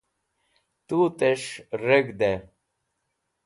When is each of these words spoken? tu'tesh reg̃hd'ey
tu'tesh 0.87 1.49
reg̃hd'ey 1.85 2.37